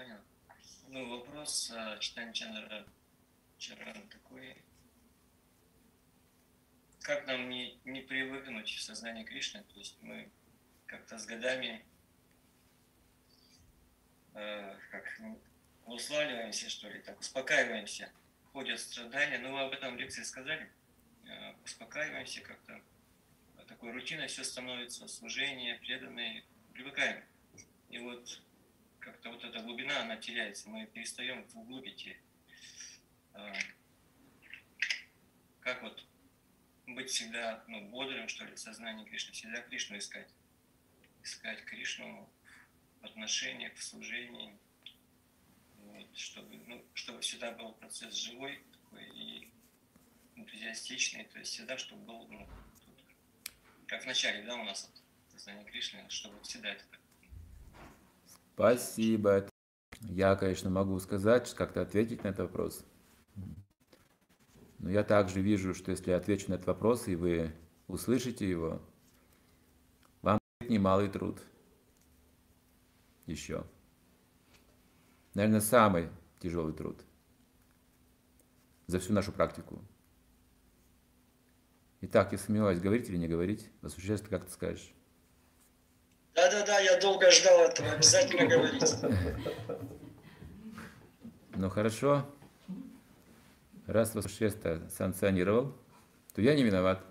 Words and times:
позвонил. 0.00 0.20
Ну, 0.88 1.08
вопрос 1.08 1.72
читания 2.00 2.32
Чандра 2.32 2.86
Чарана 3.58 4.02
такой. 4.08 4.56
Как 7.02 7.26
нам 7.26 7.48
не, 7.48 7.78
не 7.84 8.00
привыкнуть 8.00 8.68
в 8.68 8.82
сознание 8.82 9.24
Кришны? 9.24 9.62
То 9.62 9.78
есть 9.78 9.96
мы 10.02 10.30
как-то 10.86 11.18
с 11.18 11.26
годами 11.26 11.84
э, 14.34 14.78
как 14.90 15.20
уславливаемся, 15.86 16.68
что 16.68 16.88
ли, 16.88 17.00
так 17.00 17.18
успокаиваемся, 17.20 18.10
ходят 18.52 18.80
страдания. 18.80 19.38
Ну, 19.38 19.52
вы 19.52 19.60
об 19.60 19.72
этом 19.72 19.96
в 19.96 19.98
лекции 19.98 20.22
сказали. 20.22 20.70
Э, 21.26 21.54
успокаиваемся 21.64 22.40
как-то. 22.42 22.80
Такой 23.68 23.92
рутиной 23.92 24.26
все 24.26 24.42
становится, 24.42 25.06
служение, 25.06 25.76
преданные, 25.76 26.44
привыкаем. 26.72 27.22
И 27.88 27.98
вот 27.98 28.42
как-то 29.00 29.30
вот 29.30 29.42
эта 29.42 29.60
глубина, 29.60 30.02
она 30.02 30.16
теряется, 30.16 30.68
мы 30.68 30.86
перестаем 30.86 31.44
в 31.48 31.58
углубь 31.58 31.86
идти. 31.86 32.16
А, 33.32 33.52
как 35.60 35.82
вот 35.82 36.04
быть 36.86 37.10
всегда 37.10 37.64
ну, 37.68 37.88
бодрым, 37.88 38.28
что 38.28 38.44
ли, 38.44 38.56
сознание 38.56 39.06
Кришны, 39.06 39.32
всегда 39.32 39.60
Кришну 39.62 39.98
искать. 39.98 40.28
Искать 41.22 41.64
Кришну 41.64 42.28
в 43.00 43.04
отношениях, 43.04 43.74
в 43.74 43.82
служении, 43.82 44.56
вот, 45.76 46.16
чтобы, 46.16 46.56
ну, 46.66 46.84
чтобы 46.94 47.20
всегда 47.20 47.52
был 47.52 47.72
процесс 47.72 48.14
живой 48.14 48.62
такой 48.72 49.04
и 49.14 49.50
энтузиастичный, 50.36 51.24
то 51.24 51.38
есть 51.38 51.52
всегда, 51.52 51.78
чтобы 51.78 52.02
был, 52.04 52.26
ну, 52.28 52.46
тут, 52.84 53.04
как 53.86 54.02
в 54.02 54.06
начале, 54.06 54.42
да, 54.44 54.56
у 54.56 54.64
нас 54.64 54.90
сознание 55.32 55.64
Кришны, 55.64 56.08
чтобы 56.08 56.42
всегда 56.42 56.70
это 56.70 56.84
Спасибо. 58.60 59.48
Я, 60.02 60.36
конечно, 60.36 60.68
могу 60.68 60.98
сказать, 60.98 61.54
как-то 61.54 61.80
ответить 61.80 62.24
на 62.24 62.28
этот 62.28 62.40
вопрос. 62.40 62.84
Но 64.78 64.90
я 64.90 65.02
также 65.02 65.40
вижу, 65.40 65.72
что 65.72 65.92
если 65.92 66.10
я 66.10 66.18
отвечу 66.18 66.50
на 66.50 66.56
этот 66.56 66.66
вопрос, 66.66 67.08
и 67.08 67.16
вы 67.16 67.54
услышите 67.88 68.46
его, 68.46 68.82
вам 70.20 70.38
будет 70.60 70.70
немалый 70.70 71.08
труд. 71.08 71.40
Еще. 73.24 73.64
Наверное, 75.32 75.62
самый 75.62 76.10
тяжелый 76.38 76.74
труд 76.74 77.02
за 78.88 79.00
всю 79.00 79.14
нашу 79.14 79.32
практику. 79.32 79.82
Итак, 82.02 82.32
я 82.32 82.36
сомневаюсь, 82.36 82.80
говорить 82.80 83.08
или 83.08 83.16
не 83.16 83.26
говорить. 83.26 83.70
Возвращайся, 83.80 84.26
как 84.28 84.44
ты 84.44 84.50
скажешь. 84.50 84.92
Да-да-да, 86.40 86.78
я 86.78 86.98
долго 86.98 87.30
ждал 87.30 87.60
этого, 87.64 87.90
обязательно 87.90 88.46
говорите. 88.46 88.86
Ну 91.54 91.68
хорошо. 91.68 92.24
Раз 93.86 94.14
Вашеста 94.14 94.88
санкционировал, 94.88 95.76
то 96.32 96.40
я 96.40 96.54
не 96.54 96.62
виноват. 96.62 97.04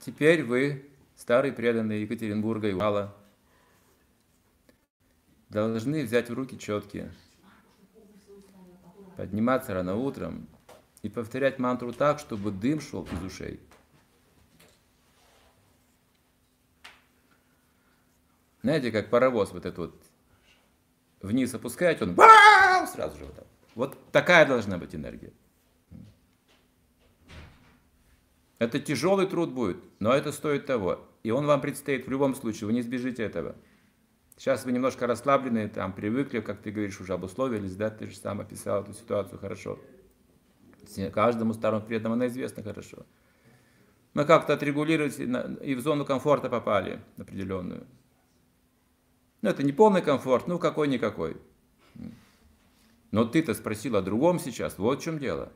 Теперь 0.00 0.42
вы, 0.42 0.90
старый 1.14 1.52
преданный 1.52 2.00
Екатеринбурга 2.00 2.68
и 2.68 2.72
Урала, 2.72 3.14
должны 5.50 6.02
взять 6.02 6.30
в 6.30 6.34
руки 6.34 6.58
четкие, 6.58 7.12
подниматься 9.16 9.72
рано 9.72 9.94
утром 9.94 10.48
и 11.02 11.08
повторять 11.08 11.60
мантру 11.60 11.92
так, 11.92 12.18
чтобы 12.18 12.50
дым 12.50 12.80
шел 12.80 13.04
из 13.04 13.22
ушей. 13.22 13.60
Знаете, 18.66 18.90
как 18.90 19.10
паровоз 19.10 19.52
вот 19.52 19.64
этот 19.64 19.78
вот 19.78 19.94
вниз 21.22 21.54
опускаете, 21.54 22.02
он 22.02 22.16
сразу 22.88 23.16
же 23.16 23.26
вот 23.26 23.36
так. 23.36 23.46
Вот 23.76 23.96
такая 24.10 24.44
должна 24.44 24.76
быть 24.76 24.92
энергия. 24.92 25.32
Это 28.58 28.80
тяжелый 28.80 29.28
труд 29.28 29.52
будет, 29.52 29.76
но 30.00 30.12
это 30.12 30.32
стоит 30.32 30.66
того. 30.66 31.06
И 31.22 31.30
он 31.30 31.46
вам 31.46 31.60
предстоит 31.60 32.08
в 32.08 32.10
любом 32.10 32.34
случае, 32.34 32.66
вы 32.66 32.72
не 32.72 32.82
сбежите 32.82 33.22
этого. 33.22 33.54
Сейчас 34.36 34.64
вы 34.64 34.72
немножко 34.72 35.06
расслаблены, 35.06 35.68
там 35.68 35.92
привыкли, 35.92 36.40
как 36.40 36.60
ты 36.60 36.72
говоришь, 36.72 37.00
уже 37.00 37.14
обусловились, 37.14 37.76
да, 37.76 37.88
ты 37.90 38.06
же 38.06 38.16
сам 38.16 38.40
описал 38.40 38.82
эту 38.82 38.94
ситуацию 38.94 39.38
хорошо. 39.38 39.78
Каждому 41.14 41.54
старому 41.54 41.86
преданному 41.86 42.14
она 42.16 42.26
известна 42.26 42.64
хорошо. 42.64 43.06
Мы 44.12 44.24
как-то 44.24 44.54
отрегулировались 44.54 45.20
и 45.20 45.74
в 45.76 45.80
зону 45.82 46.04
комфорта 46.04 46.48
попали 46.48 47.00
определенную. 47.16 47.86
Ну, 49.42 49.50
это 49.50 49.62
не 49.62 49.72
полный 49.72 50.02
комфорт, 50.02 50.46
ну, 50.46 50.58
какой-никакой. 50.58 51.36
Но 53.10 53.24
ты-то 53.24 53.54
спросил 53.54 53.96
о 53.96 54.02
другом 54.02 54.38
сейчас, 54.38 54.78
вот 54.78 55.00
в 55.00 55.04
чем 55.04 55.18
дело. 55.18 55.52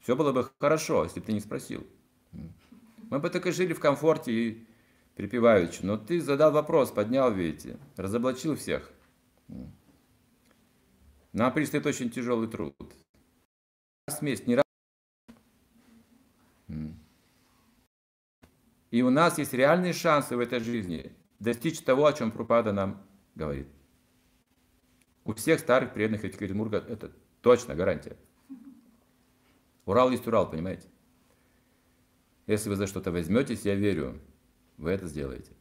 Все 0.00 0.16
было 0.16 0.32
бы 0.32 0.48
хорошо, 0.58 1.04
если 1.04 1.20
бы 1.20 1.26
ты 1.26 1.32
не 1.32 1.40
спросил. 1.40 1.86
Мы 3.10 3.18
бы 3.18 3.30
так 3.30 3.46
и 3.46 3.52
жили 3.52 3.72
в 3.72 3.80
комфорте 3.80 4.32
и 4.32 4.66
припеваючи. 5.16 5.80
Но 5.82 5.96
ты 5.96 6.20
задал 6.20 6.52
вопрос, 6.52 6.90
поднял, 6.90 7.32
видите, 7.32 7.78
разоблачил 7.96 8.56
всех. 8.56 8.90
Нам 11.32 11.52
предстоит 11.52 11.86
очень 11.86 12.10
тяжелый 12.10 12.48
труд. 12.48 12.74
Смесь 14.08 14.46
не 14.46 14.56
раз. 14.56 14.64
И 18.90 19.02
у 19.02 19.10
нас 19.10 19.38
есть 19.38 19.52
реальные 19.52 19.92
шансы 19.92 20.36
в 20.36 20.40
этой 20.40 20.60
жизни 20.60 21.12
достичь 21.38 21.80
того, 21.80 22.06
о 22.06 22.12
чем 22.12 22.30
Пропада 22.30 22.72
нам 22.72 23.02
говорит. 23.34 23.68
У 25.24 25.34
всех 25.34 25.60
старых 25.60 25.92
преданных 25.92 26.24
Екатеринбурга 26.24 26.78
это 26.78 27.12
точно 27.42 27.74
гарантия. 27.74 28.16
Урал 29.84 30.10
есть 30.10 30.26
Урал, 30.26 30.50
понимаете? 30.50 30.88
Если 32.46 32.68
вы 32.68 32.76
за 32.76 32.86
что-то 32.86 33.12
возьметесь, 33.12 33.62
я 33.62 33.74
верю, 33.74 34.20
вы 34.78 34.90
это 34.90 35.06
сделаете. 35.06 35.52